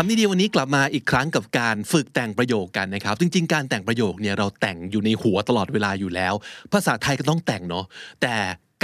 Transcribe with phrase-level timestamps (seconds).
[0.00, 6.34] คำนี้ดีวันนี้กลับมาอีกครั้งกับการฝึกแต่งประโยคกันนะครับ จริง ๆ การแต่งประโยคเนี่ยเราแต่งอยู่ในหัวตลอดเวลาอยู่แล้ว
[6.72, 7.84] ภาษาไทยก็ต้องแต่งเนาะ
[8.22, 8.34] แต่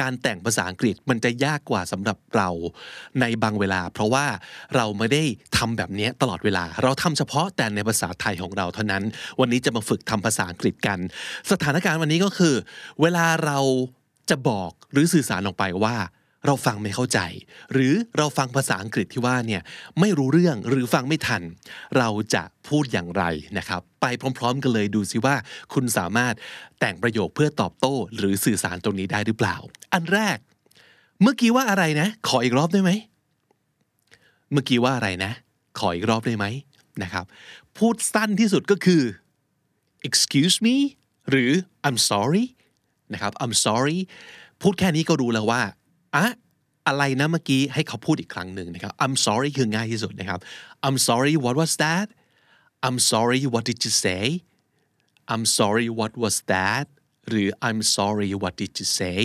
[0.01, 2.49] การแต่งภาษาอังกฤษมันจะยากกว่าสำหรับเรา
[3.21, 4.27] ในบางเวลา เพราะว่า
[4.77, 5.23] เราไม่ได้
[5.57, 9.03] ทำแบบนี้ตลอดเวลา เราทำเฉพาะแต่ในภาษาไทยของเราเท่านั้น
[9.41, 10.99] วันนี้จะมาฝึกทำภาษาอังกฤษกัน
[11.51, 12.55] สถานการณ์วันนี้ก็คือ
[13.03, 13.59] เวลาเรา
[14.31, 15.97] จะบอกหรือสื่อสารออกไปว่า
[16.47, 17.19] เราฟังไม่เข้าใจ
[17.73, 19.63] หรือเราฟังภาษาอังกฤษที่ว่าเนี่ย
[20.01, 21.43] ไม่รู้เรื่องหรือฟังไม่ทัน
[21.99, 23.25] เราจะพูดอย่างไร
[23.59, 24.07] นะครับ ไป
[24.39, 25.35] พร้อม ๆ กันเลยดูซิว่า
[25.73, 26.35] คุณสามารถ
[26.81, 29.57] แต่งประโยคเพื่อตอบโต้ หรือสื่อสารตรงนี้ได้หรือเปล่า
[29.93, 30.39] อันแรก
[31.23, 32.91] เมื่อกี้ว่าอะไรนะ ขออีกรอบได้ไหม
[34.53, 35.33] เมื่อกี้ว่าอะไรนะ
[35.79, 36.47] ขออีกรอบได้ไหม
[37.03, 37.25] นะครับ
[37.79, 39.03] พูดสั้นที่สุดก็คือ
[40.09, 40.77] excuse me
[41.31, 41.51] หรือ
[41.87, 42.45] I'm sorry
[43.13, 43.99] นะครับ I'm sorry
[44.63, 45.63] พูดแค่นี้ก็รู้แล้วว่า
[46.17, 46.27] อะ
[46.87, 50.41] อะไรนะเมื่อกี้ให้เขาพูดอีกครั้งหนึ่งนะครับ I'm sorry คือง่ายที่สุดนะครับ
[50.87, 52.07] I'm sorry what was that
[52.87, 54.25] I'm sorry what did you say
[55.33, 56.87] I'm sorry what was that
[57.29, 59.19] หรือ I'm sorry what did you say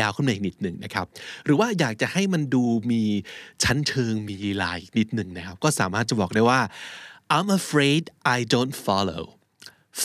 [0.00, 1.06] ยาวขึ้นมาอีกนิดหนึ่งนะครับ
[1.44, 3.02] หรือว่าอยากจะให้มันดูมี
[3.62, 6.60] ชั้นเชิงมีลายนิดหนึ่งนะครับ ก็สามารถจะบอกได้ว่า
[7.36, 8.02] I'm afraid
[8.36, 9.22] I don't follow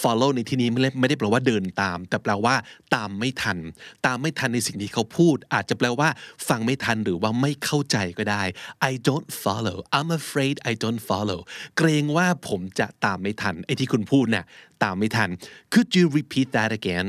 [0.01, 2.55] follow ในที่นี้ไม่ได้ไม่ได้แปลว่าเดินตาม แต่แปลว่า
[2.95, 3.57] ตามไม่ทัน
[4.05, 6.09] ตามไม่ทันในสิ่งที่เขาพูด อาจจะแปลว่า
[6.47, 8.43] ฟังไม่ทันหรือว่าไม่เข้าใจก็ได้
[8.89, 11.39] I don't follow I'm afraid I don't follow
[11.77, 14.45] เกรงว่าผมจะตามไม่ทันไอ้ที่คุณพูดเนี่ย
[14.83, 15.29] ตามไม่ทัน
[15.73, 17.07] Could you repeat that again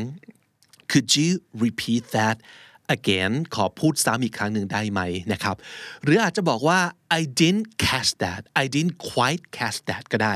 [0.92, 1.30] Could you
[1.64, 2.36] repeat that
[2.96, 5.00] again ขอพูดซ้ำอีกครั้งหนึ่งได้ไหม
[5.32, 5.56] นะครับ
[6.04, 6.80] หรืออาจจะบอกว่า
[7.18, 10.34] I didn't catch that I didn't quite catch that ก็ได้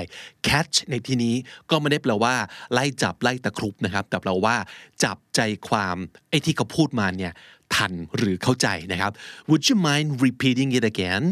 [0.49, 1.34] catch ในที่นี้
[1.71, 2.34] ก็ไม่ได้แปลว่า
[2.72, 4.56] ไล่จับไล่ตะครุบนะครับ แต่แปลว่า
[5.05, 5.97] จับใจความ
[6.31, 7.33] ไอ้ที่เขาพูดมาเนี่ย
[7.75, 9.12] ทันหรือเข้าใจนะครับ
[9.50, 11.22] Would you mind repeating it again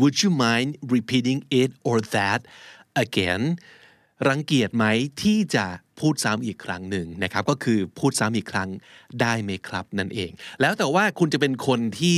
[0.00, 2.40] Would you mind repeating it or that
[3.04, 3.42] again
[4.28, 4.84] รังเกียจไหม
[5.22, 5.66] ที่จะ
[6.00, 8.68] พูดซ้ำอีกครั้งหนึ่งนะครับ ก็คือพูดซ้ำอีกครั้ง
[9.20, 12.16] ได้ไหมครับนั่นเอง แล้วแต่ว่าคุณจะเป็นคนที่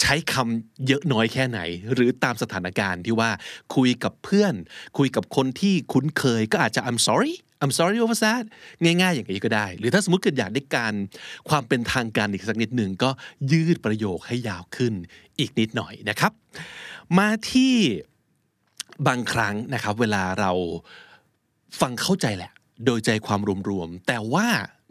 [0.00, 1.60] ใช้คำเยอะน้อยแค่ไหน
[1.94, 3.30] หรือตามสถานการณ์ที่ว่า
[3.76, 4.54] คุยกับเพื่อน
[4.98, 8.44] คุยกับคนที่คุ้นเคยก็อาจจะ I'm sorry I'm sorry over that
[8.84, 10.94] ง่ายๆ อย่างนี้ก็ได้ หรือถ้าสมมติเกิดอยากได้การ
[11.48, 13.10] ความเป็นทางการอีกสักนิดหนึ่งก็
[13.52, 14.94] ยืดประโยคให้ยาวขึ้น
[15.38, 16.32] อีกนิดหน่อยนะครับ
[17.18, 17.74] มาที่
[19.06, 20.52] บางครั้งนะครับ เวลาเรา
[21.80, 22.52] ฟังเข้าใจแหละ
[22.84, 24.46] โดยใจความรวมๆแต่ว่า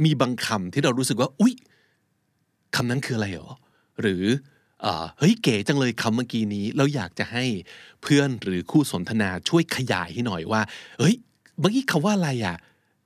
[0.06, 1.54] มีบางคำที่เรารู้สึกว่า อุ๊ย
[2.76, 3.50] คำนั้นคืออะไรหรอ
[4.02, 4.24] หรือ
[5.20, 7.46] เฮ้ยเก๋จังเลยคำเมื่อกี้นี้แล้วอยากจะให้
[8.02, 10.62] เพื่อนหรือคู่สนทนาช่วยขยายให้หน่อยว่า
[11.00, 11.16] เฮ้ย
[11.60, 12.58] เมื่อกี้คำว่าอะไรอะ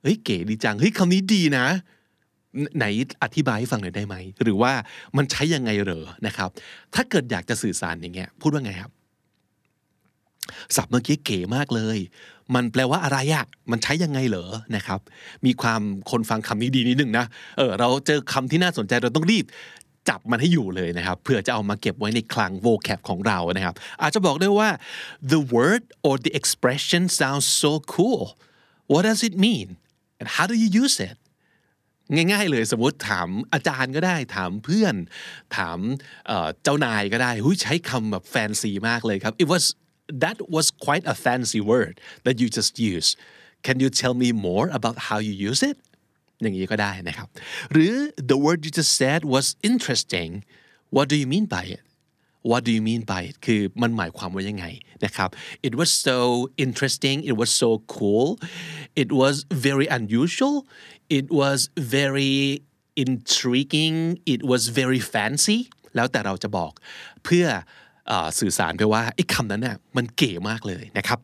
[0.02, 1.66] เฮ้ยเก๋ดีจังเฮ้ยคำนี้ดีนะ
[2.76, 2.84] ไหน
[3.22, 4.72] อธิบายให้ฟังหน่อยได้ไหม หรือว่า
[5.16, 6.50] มันใช้ยังไงเหรอนะครับ
[6.94, 8.90] ถ้าเกิดอยากจะสื่อสารอย่างเงี้ยพูดว่าไงครับ
[10.76, 11.98] ศัพท์เมื่อกี้เก๋มากเลย
[12.54, 15.00] มันแปลว่าอะไรอะมันใช้ยังไงเหรอนะครับ
[15.46, 19.44] มีความคนฟังคำนี้ดีนิดนึงนะเออเราเจอคำที่น่าสนใจเราต้องรีบ
[20.08, 24.68] จับมันให้อยู่เลยนะครับเพื่อจะเอามาเก็บไว้ในคลัง vocab ของเรานะครับ อาจจะบอกได้ว่า
[25.32, 28.22] the word or the expression sounds so cool
[28.92, 29.68] what does it mean
[30.18, 31.16] and how do you use it
[32.14, 34.94] ง่ายๆเลยสมมติถามอาจารย์ก็ได้ ถามเพื่อน
[35.56, 35.78] ถาม
[36.62, 39.64] เจ้านายก็ได้หุยใช้คำแบบแฟนซีมากเลยครับ it was
[40.23, 41.93] that was quite a fancy word
[42.25, 43.11] that you just used
[43.65, 45.77] can you tell me more about how you use it
[46.41, 47.27] อย่างนี้ก็ได้นะครับ
[47.71, 47.93] หรือ
[48.31, 50.31] the word you just said was interesting
[50.95, 51.83] what do you mean by it
[52.49, 54.65] what do you mean by it คือมันหมายความว่ายังไง
[55.05, 55.29] นะครับ
[55.67, 56.17] it was so
[56.65, 58.27] interesting it was so cool
[59.03, 59.35] it was
[59.67, 60.55] very unusual
[61.19, 61.59] it was
[61.97, 62.37] very
[63.05, 63.97] intriguing
[64.33, 65.59] it was very fancy
[65.95, 66.71] แล้วแต่เราจะบอก
[67.25, 67.47] เพื่อ
[68.38, 71.18] สื่อสารไปว่าไอ้คำนั้นน่ะมันเก๋มากเลยนะครับ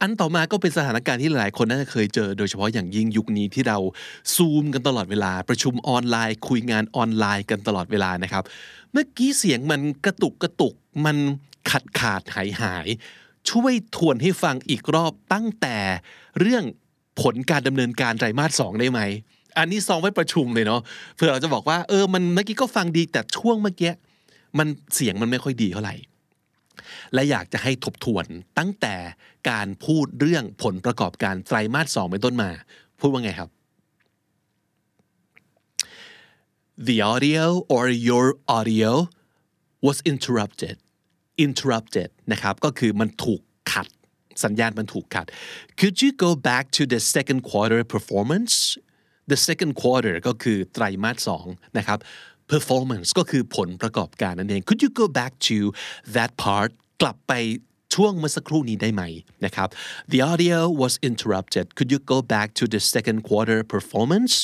[0.00, 3.78] อันต่อมาก็เป็นสถานการณ์ที่หลายคนน่าจะเคยเจอ โดยเฉพาะอย่างยิ่งยุคนี้ที่เรา
[4.34, 8.44] ซูมกันตลอดเวลาประชุมออนไลน์ คุยงานออนไลน์กันตลอดเวลานะครับ
[8.92, 11.16] เมื่อกี้เสียงมันกระตุกกระตุกมัน
[11.70, 12.86] ขาดขาดหายหาย
[13.50, 15.76] ช่วยทวนให้ฟังอีกรอบตั้งแต่
[16.40, 16.64] เรื่อง
[17.20, 19.00] ผลการดำเนินการไตรมาสสองได้ไหม
[19.58, 20.80] อันนี้ซองไว้ประชุมเลยเนาะ
[21.16, 23.92] เพื่อเราจะบอกว่าเออมันเมื่อกี้ก็ฟังดีแต่ช่วงเมื่อกี้
[24.58, 25.96] มันเสียงมันไม่ค่อยดีเท่าไหร่
[27.14, 28.24] และอยากจะให้ทบทวน
[28.58, 28.96] ตั้งแต่
[29.50, 32.50] การพูดเรื่องผลประกอบการไตรมาสสองเป็นต้นมา
[33.00, 33.50] พูดว่าไงครับ
[36.88, 37.44] the audio
[37.74, 38.26] or your
[38.58, 38.90] audio
[39.86, 40.76] was interrupted
[41.46, 43.40] interrupted นะครับก็คือมันถูก
[43.72, 43.86] ขัด
[44.44, 45.26] สัญญาณมันถูกขัด
[45.78, 48.54] could you go back to the second quarter performance
[49.30, 51.46] the second quarter ก็คือไตรมาสสอง
[51.78, 51.98] นะครับ
[52.52, 55.56] performance ก็คือผลประกอบการนั่นเอง could you go back to
[56.14, 56.70] that part
[57.02, 57.34] กลับไป
[57.94, 59.02] ช่วงเมื่อสักครู่นี้ได้ไหม
[59.44, 59.68] นะครับ
[60.12, 64.34] the audio was interrupted could you go back to the second quarter performance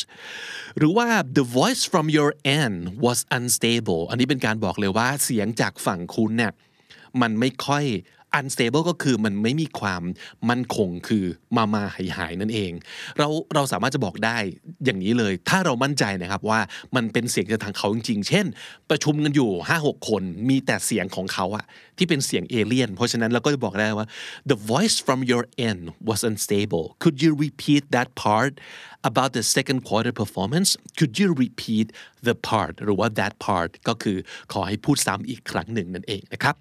[0.79, 1.09] หรือว่า
[1.39, 2.31] the voice from your
[2.61, 2.77] end
[3.07, 6.53] was unstable อันนี้เป็นการบอกเลยว่าเสียงจากฝั่งคุณเนี่ย
[7.21, 7.85] มันไม่ค่อย
[8.39, 10.03] unstable ก็คือมันไม่มีความ
[10.49, 11.25] มั่นคงคือ
[11.57, 12.73] มามาหายหายนั่นเอง
[13.19, 14.37] เราเราสามารถจะบอกได้
[14.85, 16.61] อย่างนี้เลย ถ้าเรามั่นใจนะครับว่า
[16.97, 18.47] มันเป็นเสียงจากทางเขาจริงๆ เช่น
[18.91, 19.51] ประชุมกันอยู่
[19.83, 21.65] 5-6 คนมีแต่เสียงของเขาอะ
[21.99, 24.07] ที่เป็นเสียงเอเลี่ยน เพราะฉะนั้นเราก็จะบอกได้ว่า
[24.51, 28.53] the voice from your end was unstable could you repeat that part
[29.11, 31.87] about the second quarter performance could you repeat
[32.27, 34.17] the part หรือว่า that part ก็คือ
[34.53, 36.55] ขอให้พูดซ้ำอีกครั้งหนึ่งนั่นเองนะครับ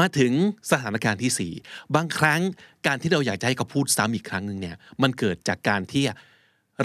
[0.00, 0.32] มาถึง
[0.70, 2.40] สถานการณ์ที่ 4 บางครั้ง
[2.86, 6.04] การที่เราอยากจะให้เขาพูดซ้ำอีกครั้งหนึ่งเนี่ยมันเกิดจากการที่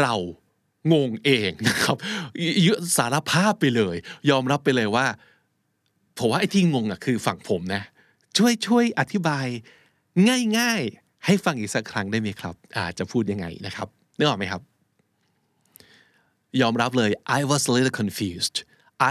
[0.01, 0.13] เรา
[0.93, 1.95] งงเองนะครับ
[2.65, 2.67] ย
[2.97, 3.95] สารภาพไปเลย
[4.29, 5.05] ยอมรับไปเลยว่า
[6.17, 7.81] ผมว่าไอ้ที่งงอะคือฝั่งผมนะ
[8.37, 9.47] ช่วยช่วยอธิบาย
[10.57, 13.87] ง่ายๆ ให้ฟังอีกสักครั้งได้ไหมครับ อาจจะพูดยังไงนะครับ
[14.17, 14.61] นึกออกไหมครับ
[16.61, 18.55] ยอมรับเลย I was a little confused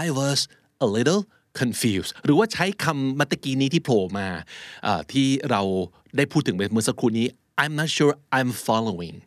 [0.03, 0.39] I was
[0.85, 1.21] a little
[1.61, 4.27] confused หรือว่าใช้คำมัตกี้นี้ที่โผล่มา
[5.11, 5.61] ที่เรา
[6.17, 7.27] ได้พูดถึงเมื่อสักครู่นี้
[7.61, 9.17] I'm not sure I'm following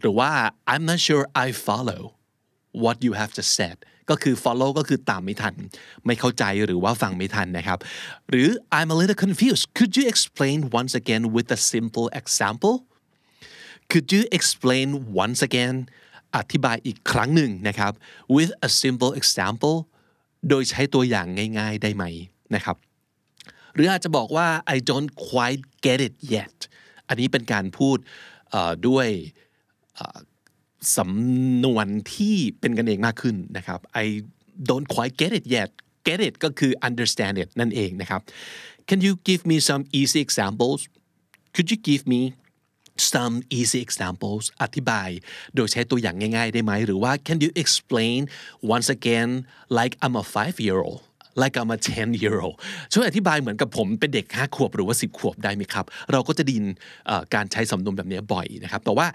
[0.00, 0.30] หรือว่า
[0.72, 2.02] I'm not sure I follow
[2.82, 3.76] what you have just said
[4.10, 5.54] ก็คือ follow ก็คือตามไม่ทัน
[6.06, 7.78] ไม่เข้าใจหรือว่าฟังไม่ทันนะครับ
[8.30, 12.74] หรือ I'm a little confused could you explain once again with a simple example
[13.90, 14.88] could you explain
[15.22, 15.74] once again
[16.36, 17.92] อธิบายอีกครั้งหนึ่งนะครับ
[18.36, 19.76] with a simple example
[20.48, 21.26] โดยใช้ตัวอย่าง
[21.58, 22.04] ง่าย ๆได้ไหม
[22.54, 22.76] นะครับ
[23.74, 26.56] หรืออาจจะบอกว่า I don't quite get it yet
[27.08, 27.98] อันนี้เป็นการพูด
[28.88, 29.08] ด้วย
[30.96, 34.06] สำนวนที่เป็นกันเองมากขึ้นนะครับ I
[34.70, 35.70] don't quite get it yet
[36.08, 38.20] get it ก็คือ understand it นั่นเองนะครับ
[38.88, 40.80] Can you give me some easy examples
[41.54, 42.20] Could you give me
[43.12, 45.08] some easy examples อธิบาย
[45.54, 48.20] โดยใช้ตัวอย่างง่ายๆได้ไหมหรือว่า can you explain
[48.74, 49.30] once again
[49.78, 51.02] like I'm a five year old
[51.42, 52.56] like I'm a 10 year old
[52.92, 56.64] ช่วยอธิบายเหมือนกับผมเป็นเด็ก 5 ขวบหรือว่า 10 ขวบได้ไหมครับ เราก็จะดิน
[57.34, 59.06] การใช้สำนวนแบบนี้บ่อยนะครับ แต่ว่า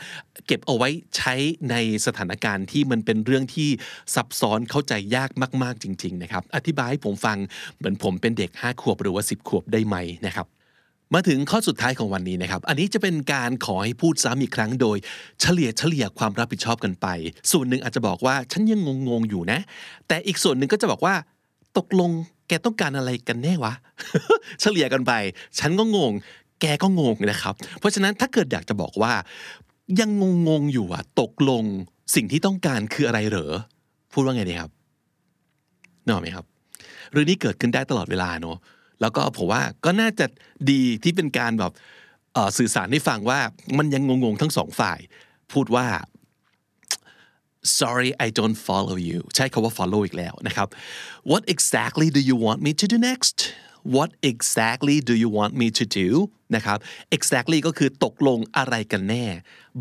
[0.48, 1.34] เก็บเอาไว้ใช้
[1.72, 3.70] ในสถานการณ์ที่มันเป็นเรื่องที่
[4.16, 5.30] ซับซ้อนเข้าใจยาก
[5.64, 7.38] มาก ๆ จริง ๆ นะครับ อธิบายให้ผมฟัง
[7.78, 10.48] เหมือนผมเป็นเด็ก 5 ขวบหรือว่า 10 ขวบได้ไหมนะครับ
[11.14, 14.98] มาถึงข้อสุดท้ายของวันนี้นะครับ อันนี้จะเป็นการขอให้พูดซ้ำอีกครั้งโดย
[15.42, 17.08] เฉลี่ยเฉลี่ยความรับผิดชอบกันไป
[17.52, 18.80] ส่วนหนึ่งอาจจะบอกว่าฉันยัง
[19.10, 19.60] งงๆอยู่นะ
[20.08, 21.16] แต่อีกส่วนหนึ่งก็จะบอกว่า
[21.78, 22.12] ตกลง
[22.48, 23.74] แกต้องการอะไรกันแน่วะ
[24.62, 25.12] เฉลี่ยกันไป
[25.60, 26.14] ฉันก็งง
[26.62, 29.14] แกก็งงนะครับ เพราะฉะนั้นถ้าเกิดอยากจะบอกว่า
[30.00, 30.10] ยัง
[30.48, 31.64] งงๆอยู่อะตกลง
[32.16, 33.54] สิ่งที่ต้องการคืออะไรเหรอ
[34.14, 34.72] พูดว่าไงดีครับ
[36.04, 36.46] นึกออกไหมครับ
[37.12, 38.58] เรื่องนี้เกิดขึ้นได้ตลอดเวลาเนาะ
[39.02, 40.26] แล้วก็ผมว่าก็น่าจะ
[40.72, 41.74] ดีที่เป็นการแบบ
[42.58, 43.40] สื่อสารให้ฟังว่า
[43.78, 45.00] มันยังงงๆทั้งสองฝ่าย
[45.52, 45.88] พูดว่า
[47.80, 50.68] sorry I don't follow you ใช้คาว่า follow อีกแล้วนะครับ
[51.32, 53.38] what exactly do you want me to do next
[53.96, 56.10] what exactly do you want me to do
[56.56, 56.78] นะครับ
[57.16, 59.26] exactly ก็คือตกลงอะไรกันแน่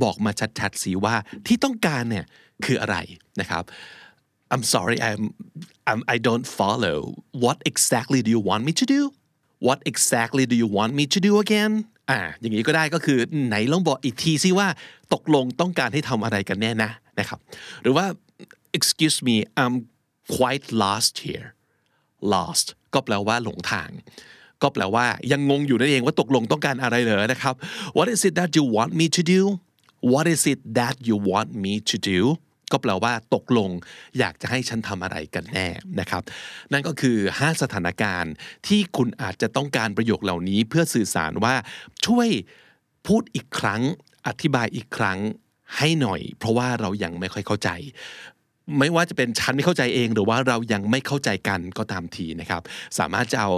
[0.03, 0.31] บอกมา
[0.61, 1.15] ชัดๆสิว่า
[1.47, 2.27] ที่ต้องการเนี่ย
[2.65, 2.97] คืออะไร
[3.41, 3.65] นะครับ
[4.53, 5.23] I'm sorry I'm,
[5.91, 6.99] I'm I don't follow
[7.43, 9.01] what exactly do you want me to do
[9.67, 11.73] what exactly do you want me to do again
[12.11, 14.69] อ่าอย่างนี้ก็ได้ก็คือไหนลองบอกอีกทีซิว่า
[15.15, 17.39] ตกลงต้องการให้ทำอะไรกันแน่นะนะครับ
[17.83, 18.07] หรือว่า
[18.79, 19.75] excuse me I'm
[20.37, 21.49] quite lost here
[22.33, 23.91] lost ก็แปลว่าหลงทาง
[24.63, 27.55] ก็แปลว่ายังงงอยู่นั่นเองว่าตกลงต้องการอะไรเหรอนะครับ
[27.97, 29.41] What is it that you want me to do
[30.13, 32.21] What is it that you want me to do
[32.73, 33.71] ก็แปลว่าตกลง
[34.19, 35.69] อยากจะให้ฉันทำอะไรกันแน่
[36.01, 36.23] นะครับ
[36.73, 38.33] นั่นก็คือ 5 สถานการณ์
[38.67, 41.55] ที่คุณอาจจะต้องการประโยคเหล่านี้เพื่อสื่อสารว่า
[42.07, 42.29] ช่วย
[43.07, 43.83] พูดอีกครั้ง
[44.27, 45.19] อธิบายอีกครั้ง
[45.77, 47.71] ให้หน่อย เพราะว่าเรายังไม่ค่อยเข้าใจ
[48.79, 52.63] ไม่ว่าจะเป็นฉันไม่เข้าใจเอง หรือว่าเรายังไม่เข้าใจกันก็ตามทีนะครับ
[52.99, 53.51] สามารถจะเอา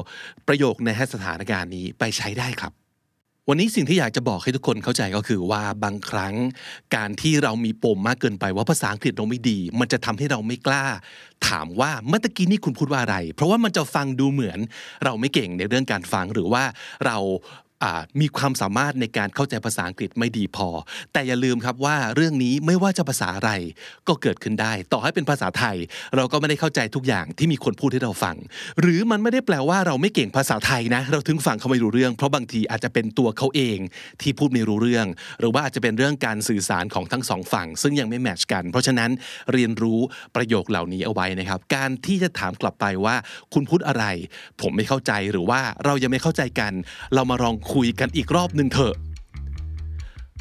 [0.48, 2.72] ประโยคในสถานการณ์นี้ไปใช้ได้ครับ
[3.50, 6.34] วันนี้สิ่งที่อยากจะบอกให้ทุกคนเข้าใจก็คือว่าบางครั้ง
[6.96, 10.84] การที่เรามีปมมากเกินไปว่าภาษาอังกฤษเราไม่ดี มันจะทำให้เราไม่กล้า
[11.48, 14.58] ถามว่าเมื่อกี้นี่คุณพูดว่าอะไร เพราะว่ามันจะฟังดูเหมือน
[15.04, 16.62] เราไม่เก่งในเรื่องการฟังหรือว่า
[17.06, 17.16] เรา
[17.48, 17.65] อ่า
[18.21, 20.68] มีความสามารถในการเข้าใจภาษาอังกฤษไม่ดีพอ
[21.12, 23.50] แต่อย่าลืมครับว่าเรื่องนี้ไม่ว่าจะภาษาอะไร
[24.09, 25.76] ก็เกิดขึ้นได้ ต่อให้เป็นภาษาไทย
[26.16, 28.37] เราก็ไม่ได้เข้าใจทุกอย่างที่มีคนพูดให้เราฟัง
[28.80, 33.78] หรือมันไม่ได้แปลว่าเราไม่เก่งภาษาไทยนะ เราถึงฟังเขาไม่รู้เรื่อง เพราะบางทีอาจจะเป็นตัวเขาเอง
[34.23, 35.06] ที่พูดไม่รู้เรื่อง
[35.40, 39.11] หรือว่าอาจจะเป็นเรื่องการสื่อสารของทั้งสองฝั่ง ซึ่งยังไม่แมทชกัน เพราะฉะนั้น
[39.52, 40.00] เรียนรู้
[40.37, 43.16] ประโยคเหล่านี้เอาไว้นะครับ การที่จะถามกลับไปว่า
[43.54, 44.04] คุณพูดอะไร
[44.61, 46.73] ผมไม่เข้าใจหรือว่าเรายังไม่เข้าใจกัน
[47.14, 48.94] เรามาลองคุยกันอีกรอบหนึ่งเถอะ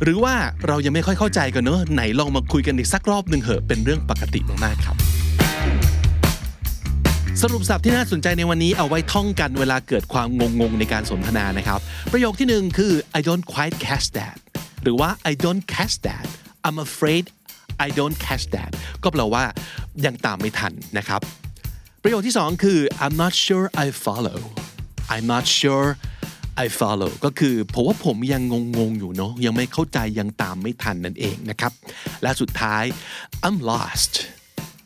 [0.03, 0.35] หรือว่า
[0.67, 4.97] เรายังไม่ค่อยเข้าใจกันเนอะไหนลองมาคุยกันอีกสักรอบหนึ่งเหอะเป็นเรื่องปกติมากๆครับ
[7.41, 10.27] สรุปสับที่น่าสนใจในวันนี้เอาไว้ท่องกันเวลาเกิดความ
[10.59, 11.79] งงๆในการสนทนานะครับ
[12.11, 14.37] ประโยคที่หนึ่งคือ I don't quite catch that
[14.83, 16.25] หรือว่า I don't catch that
[16.65, 17.25] I'm afraid
[17.85, 18.71] I don't catch that
[19.03, 19.43] ก็แปลว่า
[20.05, 21.21] ยังตามไม่ทันนะครับ
[22.03, 24.39] ประโยคที่สองคือ I'm not sure I follow
[25.13, 25.87] I'm not sure
[26.63, 28.41] I follow ก็คือผมว่าผมยัง
[28.77, 31.71] งงๆอยู่เนาะยังไม่เข้าใจยังตามไม่ทันนั่นเองนะครับ
[32.21, 32.83] และสุดท้าย
[33.45, 34.13] I'm lost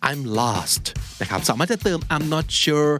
[0.10, 0.84] I'm lost
[1.22, 2.92] นะครับสามารถจะเติม I'm not sure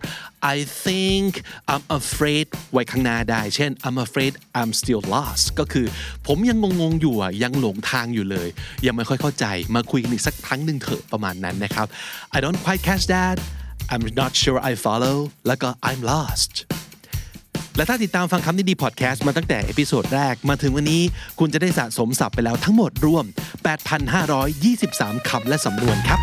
[0.54, 1.30] I think
[1.72, 5.88] I'm afraid ไว้ข้างหน้าได้เช่น I'm afraid I'm still lost ก็คือ
[6.28, 8.48] ผมยังงงๆอยู่อะยังหลงทางอยู่เลย
[8.86, 9.46] ยังไม่ค่อยเข้าใจ
[9.76, 11.88] มาคุยกันอีกสักครั้งหนึ่งเถอะประมาณนั้นนะครับ
[12.36, 13.38] I don't quite catch that
[13.92, 16.54] I'm not sure I follow แล้วก็ I'm lost
[17.80, 21.04] และถ้าติดตามฟังคำนี้ดีพอดแคสต์มาตั้งแต่ episode แรกมาถึงวันนี้
[21.40, 23.26] คุณจะได้สะสมศัพท์ไปแล้วทั้งหมดรวม
[24.46, 26.20] 8,523 คำและสำนวนครับ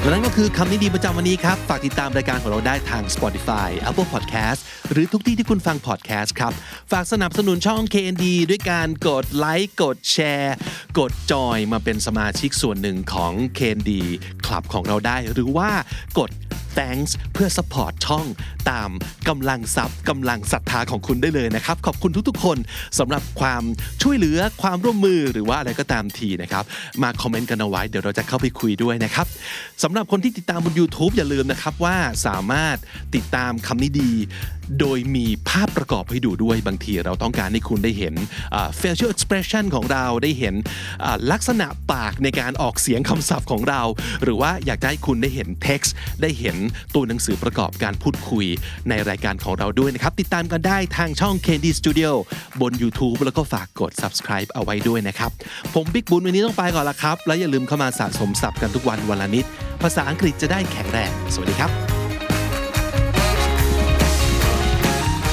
[0.00, 6.52] และนั่นก็คือคำนี้ดีประจำวันนี้ครับ ฝากติดตามรายการของเราได้ทาง Spotify Apple Podcast หรือทุกที่ที่คุณฟัง podcast ครับ
[6.92, 10.54] ฝากสนับสนุนช่อง KND ด้วยการกดไลค์กดแชร์
[10.98, 13.92] กดจอยมาเป็นสมาชิกส่วนหนึ่งของ KND
[14.46, 15.70] คลับของเราได้ หรือว่า
[16.18, 16.30] กด
[16.78, 18.26] thanks เพื่อ support ช่อง
[18.70, 18.90] ตาม
[19.28, 22.58] กำลังทรัพย์กำลังศรัทธาของคุณได้เลยนะครับ ขอบคุณทุกๆ คน
[22.98, 23.62] สำหรับความ
[24.02, 26.64] ช่วยเหลือความร่วมมือหรือว่าอะไรก็ตามทีนะครับ
[27.02, 29.26] มาคอมเมนต์กันเอาไว้เดี๋ยวเราจะเข้าไปคุยด้วยนะครับ
[29.82, 32.76] สำหรับคนที่ติดตามบน YouTube อย่าลืมนะครับว่าสามารถ
[33.14, 34.12] ติดตามคำนี้ดี
[34.80, 38.14] โดยมีภาพประกอบให้ดูด้วยบางทีเราต้องการให้คุณได้เห็น
[38.80, 40.54] facial expression ของเราได้เห็น
[41.32, 43.82] ลักษณะปากในการออกเสียงคำศัพท์ของเรา
[44.22, 45.90] หรือว่าอยากจะให้คุณได้เห็น text
[46.22, 46.56] ได้เห็น
[46.94, 48.46] ตัวหนังสือประกอบการพูดคุย
[48.88, 52.10] ในรายการของเราด้วยนะครับ ติดตามกันได้ทางช่อง Candy Studio
[52.60, 55.30] บน YouTube แล้วก็ฝากกด subscribe เอาไว้ด้วยนะครับ
[55.74, 59.44] ผมบิ๊กบุญวันนี้ต้องไปก่อนละครับ แล้วอย่าลืมเข้ามาสะสมศัพท์กันทุกวันวันละนิด
[59.82, 61.93] ภาษาอังกฤษจะได้แข็งแรง สวัสดีครับ